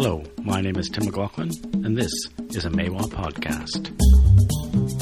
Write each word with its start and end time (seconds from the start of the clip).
Hello, 0.00 0.22
my 0.44 0.60
name 0.60 0.76
is 0.76 0.88
Tim 0.88 1.06
McLaughlin, 1.06 1.50
and 1.84 1.98
this 1.98 2.12
is 2.50 2.64
a 2.64 2.70
Maiwa 2.70 3.02
podcast. 3.10 3.90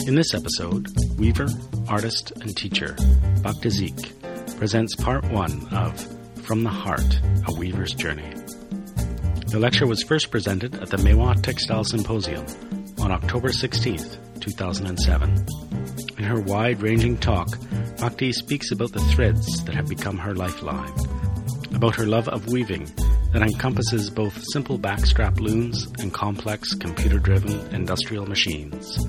In 0.08 0.15
this 0.15 0.33
episode, 0.33 0.87
weaver, 1.19 1.49
artist, 1.87 2.33
and 2.40 2.56
teacher 2.56 2.96
Bhakti 3.43 3.95
presents 4.56 4.96
part 4.96 5.22
one 5.30 5.69
of 5.71 6.01
From 6.46 6.62
the 6.62 6.71
Heart 6.71 7.21
A 7.46 7.53
Weaver's 7.59 7.93
Journey. 7.93 8.32
The 9.49 9.59
lecture 9.60 9.87
was 9.87 10.03
first 10.03 10.31
presented 10.31 10.77
at 10.77 10.88
the 10.88 10.97
Maiwa 10.97 11.42
Textile 11.42 11.85
Symposium 11.85 12.47
on 12.99 13.13
October 13.13 13.51
16th, 13.51 14.40
2007. 14.40 15.47
In 16.16 16.24
her 16.24 16.41
wide 16.41 16.80
ranging 16.80 17.19
talk, 17.19 17.48
Bhakti 17.98 18.33
speaks 18.33 18.70
about 18.70 18.92
the 18.92 19.01
threads 19.01 19.62
that 19.65 19.74
have 19.74 19.91
become 19.91 20.16
her 20.16 20.34
lifeline, 20.34 20.95
about 21.74 21.97
her 21.97 22.06
love 22.06 22.30
of 22.30 22.51
weaving 22.51 22.91
that 23.33 23.43
encompasses 23.43 24.11
both 24.11 24.42
simple 24.52 24.79
backstrap 24.79 25.41
looms 25.41 25.87
and 25.98 26.12
complex 26.12 26.74
computer 26.74 27.19
driven 27.19 27.52
industrial 27.74 28.27
machines, 28.27 29.06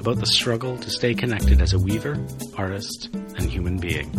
about 0.00 0.18
the 0.18 0.26
struggle 0.26 0.76
to 0.78 0.90
stay 0.90 1.14
connected 1.14 1.60
as 1.60 1.72
a 1.72 1.78
weaver, 1.78 2.18
artist, 2.56 3.10
and 3.14 3.50
human 3.50 3.78
being. 3.78 4.10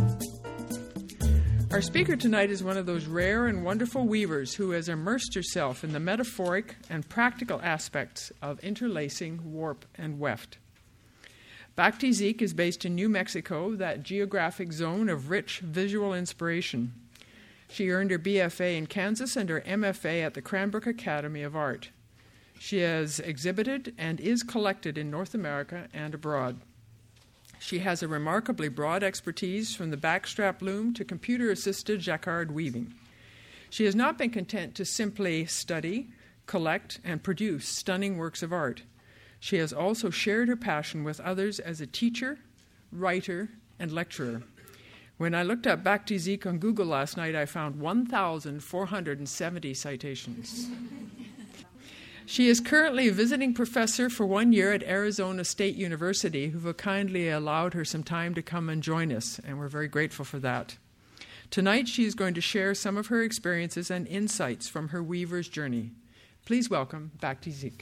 Our 1.71 1.81
speaker 1.81 2.15
tonight 2.15 2.49
is 2.49 2.63
one 2.63 2.77
of 2.77 2.87
those 2.87 3.05
rare 3.05 3.45
and 3.45 3.63
wonderful 3.63 4.07
weavers 4.07 4.55
who 4.55 4.71
has 4.71 4.89
immersed 4.89 5.35
herself 5.35 5.83
in 5.83 5.93
the 5.93 5.99
metaphoric 5.99 6.75
and 6.89 7.07
practical 7.07 7.61
aspects 7.61 8.31
of 8.41 8.59
interlacing 8.61 9.53
warp 9.53 9.85
and 9.95 10.19
weft. 10.19 10.57
Bhakti 11.75 12.09
Ziek 12.09 12.41
is 12.41 12.53
based 12.53 12.85
in 12.85 12.95
New 12.95 13.07
Mexico, 13.07 13.75
that 13.75 14.03
geographic 14.03 14.73
zone 14.73 15.09
of 15.09 15.29
rich 15.29 15.59
visual 15.59 16.13
inspiration. 16.13 16.91
She 17.69 17.91
earned 17.91 18.11
her 18.11 18.19
BFA 18.19 18.77
in 18.77 18.87
Kansas 18.87 19.35
and 19.35 19.47
her 19.49 19.61
MFA 19.61 20.25
at 20.25 20.33
the 20.33 20.41
Cranbrook 20.41 20.87
Academy 20.87 21.43
of 21.43 21.55
Art. 21.55 21.91
She 22.59 22.79
has 22.79 23.19
exhibited 23.19 23.93
and 23.97 24.19
is 24.19 24.43
collected 24.43 24.97
in 24.97 25.11
North 25.11 25.33
America 25.33 25.87
and 25.93 26.13
abroad. 26.13 26.59
She 27.59 27.79
has 27.79 28.01
a 28.01 28.07
remarkably 28.07 28.69
broad 28.69 29.03
expertise 29.03 29.75
from 29.75 29.91
the 29.91 29.97
backstrap 29.97 30.61
loom 30.61 30.93
to 30.95 31.05
computer 31.05 31.51
assisted 31.51 31.99
jacquard 31.99 32.51
weaving. 32.51 32.93
She 33.69 33.85
has 33.85 33.95
not 33.95 34.17
been 34.17 34.31
content 34.31 34.75
to 34.75 34.85
simply 34.85 35.45
study, 35.45 36.09
collect, 36.47 36.99
and 37.03 37.21
produce 37.21 37.67
stunning 37.67 38.17
works 38.17 38.41
of 38.41 38.51
art. 38.51 38.83
She 39.39 39.57
has 39.57 39.71
also 39.71 40.09
shared 40.09 40.47
her 40.47 40.55
passion 40.55 41.03
with 41.03 41.19
others 41.19 41.59
as 41.59 41.79
a 41.79 41.87
teacher, 41.87 42.39
writer, 42.91 43.49
and 43.77 43.91
lecturer. 43.91 44.41
When 45.19 45.35
I 45.35 45.43
looked 45.43 45.67
up 45.67 45.83
Bhakti 45.83 46.15
Ziek 46.15 46.45
on 46.45 46.59
Google 46.59 46.85
last 46.85 47.17
night, 47.17 47.35
I 47.35 47.45
found 47.45 47.75
1,470 47.77 49.73
citations. 49.73 50.69
She 52.25 52.47
is 52.47 52.61
currently 52.61 53.09
a 53.09 53.11
visiting 53.11 53.53
professor 53.53 54.09
for 54.09 54.25
one 54.25 54.53
year 54.53 54.71
at 54.71 54.81
Arizona 54.83 55.43
State 55.43 55.75
University, 55.75 56.47
who 56.47 56.65
have 56.65 56.77
kindly 56.77 57.27
allowed 57.27 57.73
her 57.73 57.83
some 57.83 58.01
time 58.01 58.33
to 58.33 58.41
come 58.41 58.69
and 58.69 58.81
join 58.81 59.11
us, 59.11 59.41
and 59.45 59.59
we're 59.59 59.67
very 59.67 59.89
grateful 59.89 60.23
for 60.23 60.39
that. 60.39 60.77
Tonight, 61.49 61.89
she 61.89 62.05
is 62.05 62.15
going 62.15 62.35
to 62.35 62.41
share 62.41 62.73
some 62.73 62.95
of 62.95 63.07
her 63.07 63.21
experiences 63.21 63.91
and 63.91 64.07
insights 64.07 64.69
from 64.69 64.87
her 64.87 65.03
weaver's 65.03 65.49
journey. 65.49 65.91
Please 66.45 66.69
welcome 66.69 67.11
Bhakti 67.19 67.51
Ziek. 67.51 67.81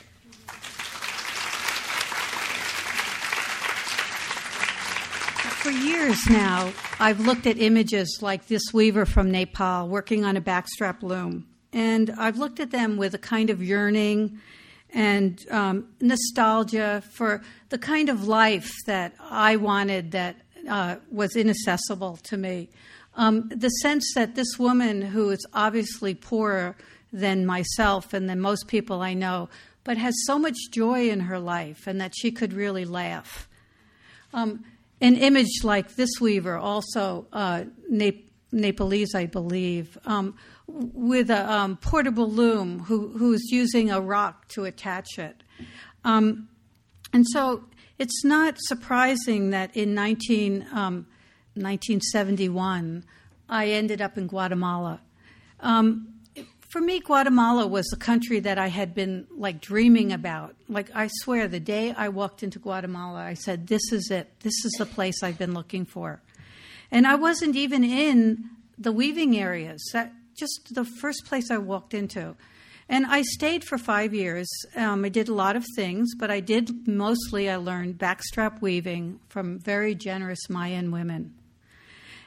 For 5.62 5.72
years 5.72 6.26
now, 6.30 6.72
I've 7.00 7.20
looked 7.20 7.46
at 7.46 7.58
images 7.58 8.20
like 8.22 8.48
this 8.48 8.62
weaver 8.74 9.06
from 9.06 9.32
Nepal 9.32 9.88
working 9.88 10.24
on 10.24 10.38
a 10.38 10.42
backstrap 10.42 11.04
loom 11.04 11.48
and 11.74 12.10
I've 12.18 12.38
looked 12.38 12.60
at 12.60 12.72
them 12.72 12.98
with 12.98 13.14
a 13.14 13.20
kind 13.20 13.50
of 13.50 13.62
yearning 13.62 14.40
and 14.94 15.44
um, 15.52 15.88
nostalgia 16.00 17.04
for 17.12 17.42
the 17.70 17.78
kind 17.78 18.10
of 18.10 18.28
life 18.28 18.74
that 18.86 19.14
I 19.20 19.58
wanted 19.58 20.12
that 20.12 20.38
uh, 20.70 20.96
was 21.12 21.36
inaccessible 21.36 22.18
to 22.24 22.38
me. 22.38 22.70
Um, 23.16 23.50
the 23.50 23.70
sense 23.70 24.14
that 24.16 24.36
this 24.36 24.58
woman, 24.58 25.02
who 25.02 25.30
is 25.30 25.46
obviously 25.54 26.14
poorer 26.16 26.76
than 27.12 27.46
myself 27.46 28.14
and 28.14 28.30
than 28.30 28.40
most 28.40 28.68
people 28.68 29.02
I 29.02 29.14
know, 29.14 29.50
but 29.84 29.98
has 29.98 30.14
so 30.26 30.38
much 30.38 30.58
joy 30.72 31.10
in 31.10 31.22
her 31.22 31.40
life 31.40 31.88
and 31.88 32.00
that 32.00 32.14
she 32.16 32.32
could 32.32 32.54
really 32.54 32.86
laugh. 32.86 33.48
Um, 34.34 34.64
an 35.02 35.16
image 35.16 35.64
like 35.64 35.96
this 35.96 36.10
weaver, 36.20 36.58
also 36.58 37.28
uh, 37.32 37.66
Nepalese, 38.52 39.14
I 39.14 39.26
believe, 39.26 39.98
um, 40.06 40.36
with 40.68 41.30
a 41.30 41.52
um, 41.52 41.78
portable 41.78 42.30
loom 42.30 42.80
who, 42.80 43.10
who's 43.18 43.52
using 43.52 43.92
a 43.92 44.02
rock 44.02 44.48
to 44.50 44.66
attach 44.66 45.18
it. 45.18 45.44
Um, 46.04 46.50
and 47.14 47.26
so 47.32 47.64
it's 48.00 48.24
not 48.24 48.56
surprising 48.60 49.52
that 49.52 49.76
in 49.76 49.94
19, 49.94 50.68
um, 50.72 51.08
1971, 51.54 53.04
I 53.50 53.68
ended 53.68 54.02
up 54.02 54.18
in 54.18 54.28
Guatemala. 54.28 55.02
Um, 55.60 56.17
for 56.68 56.82
me, 56.82 57.00
Guatemala 57.00 57.66
was 57.66 57.88
the 57.88 57.98
country 57.98 58.40
that 58.42 58.58
I 58.58 58.68
had 58.68 58.94
been 58.94 59.28
like 59.36 59.62
dreaming 59.62 60.12
about. 60.12 60.56
Like, 60.68 60.90
I 60.94 61.08
swear, 61.08 61.48
the 61.48 61.60
day 61.60 61.94
I 61.96 62.10
walked 62.10 62.44
into 62.44 62.60
Guatemala, 62.60 63.20
I 63.20 63.36
said, 63.36 63.68
This 63.68 63.92
is 63.92 64.12
it. 64.12 64.30
This 64.42 64.66
is 64.66 64.74
the 64.78 64.86
place 64.86 65.24
I've 65.24 65.38
been 65.38 65.54
looking 65.54 65.86
for. 65.86 66.22
And 66.92 67.08
I 67.08 67.16
wasn't 67.16 67.56
even 67.56 67.84
in 67.84 68.50
the 68.78 68.92
weaving 68.92 69.38
areas. 69.38 69.82
That, 69.94 70.12
just 70.38 70.74
the 70.74 70.86
first 70.86 71.26
place 71.26 71.50
I 71.50 71.58
walked 71.58 71.94
into. 71.94 72.36
And 72.90 73.06
I 73.06 73.22
stayed 73.24 73.66
for 73.66 73.78
five 73.78 74.14
years. 74.14 74.48
Um, 74.76 75.04
I 75.04 75.10
did 75.10 75.28
a 75.28 75.34
lot 75.34 75.56
of 75.56 75.66
things, 75.76 76.16
but 76.16 76.32
I 76.32 76.40
did 76.40 76.88
mostly, 76.88 77.50
I 77.50 77.58
learned 77.58 77.98
backstrap 77.98 78.62
weaving 78.62 79.20
from 79.28 79.60
very 79.60 79.94
generous 79.96 80.50
Mayan 80.50 80.92
women. 80.92 81.34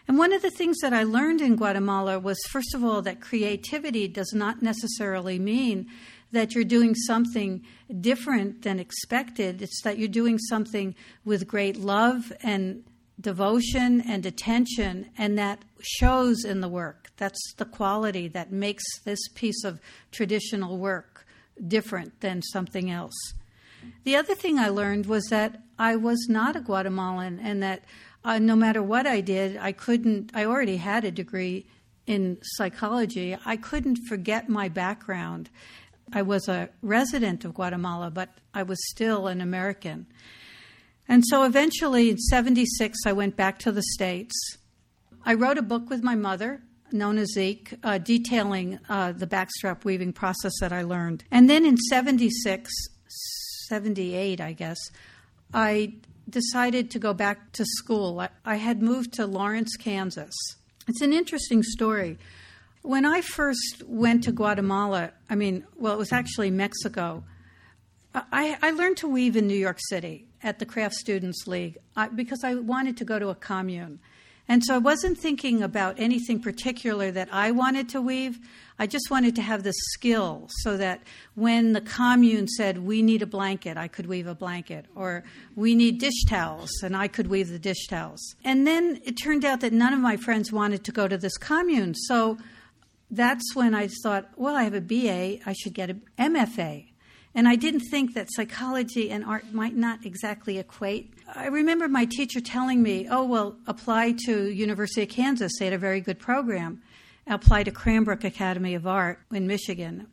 And 0.09 0.19
one 0.19 0.33
of 0.33 0.43
the 0.43 0.51
things 0.51 0.79
that 0.79 0.93
I 0.93 1.03
learned 1.03 1.41
in 1.41 1.57
Guatemala 1.57 2.19
was, 2.19 2.39
first 2.51 2.75
of 2.75 2.83
all, 2.83 3.03
that 3.03 3.21
creativity 3.21 4.09
does 4.09 4.33
not 4.33 4.63
necessarily 4.63 5.39
mean 5.39 5.87
that 6.33 6.55
you're 6.55 6.65
doing 6.65 6.95
something 6.95 7.63
different 8.01 8.63
than 8.63 8.79
expected. 8.79 9.63
It's 9.63 9.83
that 9.83 9.99
you're 9.99 10.09
doing 10.09 10.39
something 10.39 10.95
with 11.25 11.47
great 11.47 11.77
love 11.77 12.33
and 12.43 12.85
devotion 13.21 14.01
and 14.01 14.25
attention, 14.25 15.11
and 15.19 15.37
that 15.39 15.65
shows 15.81 16.45
in 16.45 16.61
the 16.61 16.69
work. 16.69 17.11
That's 17.17 17.55
the 17.57 17.65
quality 17.65 18.29
that 18.29 18.51
makes 18.53 18.85
this 19.05 19.21
piece 19.35 19.65
of 19.65 19.81
traditional 20.11 20.79
work 20.79 21.27
different 21.69 22.21
than 22.21 22.43
something 22.43 22.91
else. 22.91 23.35
The 24.05 24.17
other 24.17 24.35
thing 24.35 24.59
I 24.59 24.69
learned 24.69 25.07
was 25.07 25.27
that 25.27 25.63
I 25.79 25.97
was 25.97 26.27
not 26.29 26.57
a 26.57 26.61
Guatemalan, 26.61 27.41
and 27.41 27.63
that 27.63 27.85
uh, 28.25 28.39
no 28.39 28.55
matter 28.55 28.83
what 28.83 29.07
I 29.07 29.21
did, 29.21 29.57
I 29.57 29.73
couldn't, 29.73 30.31
I 30.35 30.45
already 30.45 30.77
had 30.77 31.05
a 31.05 31.11
degree 31.11 31.67
in 32.07 32.39
psychology. 32.43 33.37
I 33.45 33.57
couldn't 33.57 33.99
forget 34.09 34.49
my 34.49 34.69
background. 34.69 35.49
I 36.13 36.23
was 36.23 36.49
a 36.49 36.69
resident 36.83 37.45
of 37.45 37.55
Guatemala, 37.55 38.11
but 38.11 38.31
I 38.53 38.63
was 38.63 38.79
still 38.91 39.27
an 39.27 39.41
American. 39.41 40.07
And 41.09 41.25
so 41.27 41.45
eventually 41.45 42.11
in 42.11 42.19
76, 42.19 42.99
I 43.07 43.13
went 43.13 43.37
back 43.37 43.59
to 43.61 43.73
the 43.73 43.83
States. 43.83 44.35
I 45.25 45.35
wrote 45.35 45.59
a 45.59 45.63
book 45.63 45.89
with 45.89 46.03
my 46.03 46.15
mother, 46.15 46.63
Nona 46.93 47.23
Ziek, 47.37 47.79
uh, 47.83 47.99
detailing 47.99 48.79
uh, 48.89 49.13
the 49.13 49.27
backstrap 49.27 49.85
weaving 49.85 50.13
process 50.13 50.53
that 50.61 50.73
I 50.73 50.83
learned. 50.83 51.25
And 51.31 51.49
then 51.49 51.65
in 51.65 51.77
76, 51.77 52.73
78, 53.69 54.41
I 54.41 54.53
guess, 54.53 54.79
I 55.53 55.95
decided 56.29 56.91
to 56.93 56.99
go 56.99 57.13
back 57.13 57.53
to 57.53 57.65
school. 57.65 58.21
I, 58.21 58.29
I 58.45 58.57
had 58.57 58.83
moved 58.83 59.15
to 59.15 59.27
Lawrence, 59.27 59.77
Kansas. 59.77 60.35
It's 60.87 61.01
an 61.01 61.13
interesting 61.13 61.63
story. 61.63 62.19
When 62.83 63.05
I 63.05 63.21
first 63.21 63.83
went 63.87 64.25
to 64.25 64.33
Guatemala, 64.33 65.13
I 65.29 65.35
mean, 65.35 65.65
well, 65.77 65.93
it 65.93 65.99
was 65.99 66.13
actually 66.13 66.51
Mexico, 66.51 67.25
I, 68.15 68.57
I 68.63 68.71
learned 68.73 68.97
to 68.99 69.09
weave 69.09 69.37
in 69.37 69.47
New 69.47 69.59
York 69.59 69.79
City 69.89 70.27
at 70.43 70.59
the 70.59 70.67
Craft 70.67 70.95
Students 70.95 71.47
League 71.47 71.79
because 72.15 72.43
I 72.43 72.55
wanted 72.55 72.97
to 72.99 73.05
go 73.05 73.19
to 73.19 73.29
a 73.29 73.35
commune. 73.35 74.01
And 74.51 74.65
so 74.65 74.75
I 74.75 74.79
wasn't 74.79 75.17
thinking 75.17 75.63
about 75.63 76.01
anything 76.01 76.41
particular 76.41 77.13
that 77.13 77.29
I 77.31 77.53
wanted 77.53 77.89
to 77.91 78.01
weave. 78.01 78.41
I 78.81 78.89
just 78.89 79.09
wanted 79.09 79.37
to 79.37 79.43
have 79.43 79.63
the 79.63 79.73
skill 79.93 80.49
so 80.63 80.77
that 80.77 81.03
when 81.37 81.73
the 81.73 81.81
commune 81.81 82.49
said, 82.49 82.79
we 82.79 83.01
need 83.01 83.23
a 83.23 83.27
blanket, 83.27 83.77
I 83.77 83.87
could 83.87 84.07
weave 84.07 84.27
a 84.27 84.35
blanket. 84.35 84.87
Or 84.97 85.23
we 85.55 85.77
need 85.77 86.01
dish 86.01 86.25
towels, 86.29 86.83
and 86.83 86.97
I 86.97 87.07
could 87.07 87.29
weave 87.29 87.49
the 87.49 87.61
dish 87.61 87.87
towels. 87.87 88.35
And 88.45 88.67
then 88.67 89.01
it 89.05 89.13
turned 89.13 89.45
out 89.45 89.61
that 89.61 89.73
none 89.73 89.93
of 89.93 90.01
my 90.01 90.17
friends 90.17 90.51
wanted 90.51 90.83
to 90.83 90.91
go 90.91 91.07
to 91.07 91.17
this 91.17 91.37
commune. 91.37 91.95
So 91.95 92.37
that's 93.09 93.55
when 93.55 93.73
I 93.73 93.89
thought, 94.03 94.31
well, 94.35 94.57
I 94.57 94.65
have 94.65 94.75
a 94.75 94.81
BA, 94.81 95.49
I 95.49 95.53
should 95.53 95.75
get 95.75 95.91
an 95.91 96.03
MFA. 96.19 96.90
And 97.35 97.47
I 97.47 97.55
didn't 97.55 97.89
think 97.91 98.15
that 98.15 98.29
psychology 98.33 99.11
and 99.11 99.25
art 99.25 99.53
might 99.53 99.77
not 99.77 100.05
exactly 100.05 100.59
equate. 100.59 101.15
I 101.33 101.47
remember 101.47 101.89
my 101.89 102.05
teacher 102.05 102.41
telling 102.41 102.83
me, 102.83 103.07
oh, 103.09 103.25
well, 103.25 103.57
apply 103.67 104.17
to 104.27 104.51
University 104.51 105.03
of 105.03 105.11
Kansas. 105.11 105.53
They 105.59 105.67
had 105.67 105.75
a 105.75 105.79
very 105.79 106.01
good 106.01 106.19
program. 106.19 106.83
Apply 107.29 107.63
to 107.63 107.71
Cranbrook 107.71 108.25
Academy 108.25 108.75
of 108.75 108.87
Art 108.87 109.21
in 109.31 109.47
Michigan. 109.47 110.09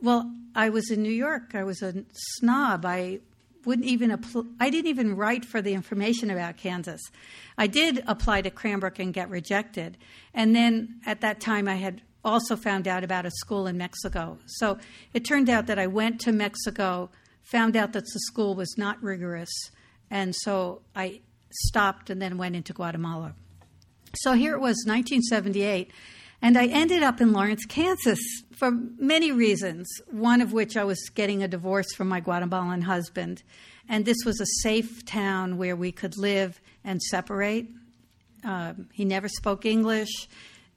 Well, 0.00 0.32
I 0.54 0.70
was 0.70 0.90
in 0.90 1.02
New 1.02 1.12
York. 1.12 1.54
I 1.54 1.62
was 1.62 1.82
a 1.82 2.04
snob. 2.12 2.84
I 2.84 3.20
wouldn't 3.64 3.86
even 3.86 4.10
apply, 4.10 4.42
I 4.60 4.70
didn't 4.70 4.88
even 4.88 5.16
write 5.16 5.44
for 5.44 5.60
the 5.60 5.74
information 5.74 6.30
about 6.30 6.56
Kansas. 6.56 7.00
I 7.58 7.66
did 7.66 8.02
apply 8.06 8.42
to 8.42 8.50
Cranbrook 8.50 8.98
and 8.98 9.12
get 9.12 9.28
rejected. 9.28 9.98
And 10.32 10.54
then 10.54 11.00
at 11.04 11.20
that 11.20 11.40
time 11.40 11.68
I 11.68 11.74
had 11.74 12.00
also 12.26 12.56
found 12.56 12.86
out 12.86 13.04
about 13.04 13.24
a 13.24 13.30
school 13.30 13.66
in 13.66 13.78
Mexico. 13.78 14.38
So 14.46 14.78
it 15.14 15.24
turned 15.24 15.48
out 15.48 15.66
that 15.68 15.78
I 15.78 15.86
went 15.86 16.20
to 16.22 16.32
Mexico, 16.32 17.08
found 17.42 17.76
out 17.76 17.92
that 17.92 18.04
the 18.04 18.20
school 18.20 18.54
was 18.54 18.74
not 18.76 19.02
rigorous, 19.02 19.50
and 20.10 20.34
so 20.34 20.82
I 20.94 21.20
stopped 21.50 22.10
and 22.10 22.20
then 22.20 22.36
went 22.36 22.56
into 22.56 22.72
Guatemala. 22.72 23.34
So 24.16 24.32
here 24.32 24.54
it 24.54 24.60
was 24.60 24.84
1978 24.86 25.90
and 26.42 26.58
I 26.58 26.66
ended 26.66 27.02
up 27.02 27.20
in 27.20 27.32
Lawrence, 27.32 27.64
Kansas 27.64 28.20
for 28.52 28.70
many 28.70 29.32
reasons, 29.32 29.88
one 30.10 30.40
of 30.40 30.52
which 30.52 30.76
I 30.76 30.84
was 30.84 31.08
getting 31.14 31.42
a 31.42 31.48
divorce 31.48 31.92
from 31.94 32.08
my 32.08 32.20
Guatemalan 32.20 32.82
husband. 32.82 33.42
And 33.88 34.04
this 34.04 34.18
was 34.24 34.40
a 34.40 34.46
safe 34.62 35.04
town 35.04 35.56
where 35.56 35.76
we 35.76 35.92
could 35.92 36.16
live 36.16 36.60
and 36.84 37.02
separate. 37.02 37.68
Um, 38.44 38.88
he 38.92 39.04
never 39.04 39.28
spoke 39.28 39.64
English. 39.64 40.28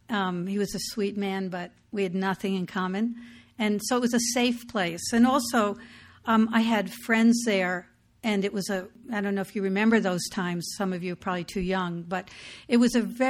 Um, 0.09 0.47
he 0.47 0.57
was 0.57 0.73
a 0.75 0.79
sweet 0.79 1.17
man, 1.17 1.49
but 1.49 1.71
we 1.91 2.03
had 2.03 2.15
nothing 2.15 2.55
in 2.55 2.65
common. 2.65 3.15
And 3.57 3.81
so 3.85 3.97
it 3.97 4.01
was 4.01 4.13
a 4.13 4.19
safe 4.33 4.67
place. 4.67 5.13
And 5.13 5.27
also, 5.27 5.77
um, 6.25 6.49
I 6.53 6.61
had 6.61 6.91
friends 6.91 7.43
there 7.45 7.89
and 8.23 8.43
it 8.43 8.53
was 8.53 8.69
a 8.69 8.87
i 9.11 9.21
don't 9.21 9.35
know 9.35 9.41
if 9.41 9.55
you 9.55 9.61
remember 9.61 9.99
those 9.99 10.27
times 10.29 10.67
some 10.77 10.93
of 10.93 11.03
you 11.03 11.13
are 11.13 11.17
probably 11.17 11.43
too 11.43 11.61
young 11.61 12.01
but 12.03 12.29
it 12.67 12.77
was 12.77 12.95
a 12.95 13.01
very 13.01 13.27